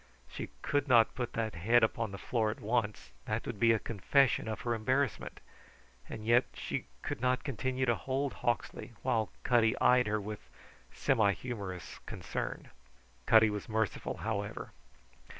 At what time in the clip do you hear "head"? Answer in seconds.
1.53-1.83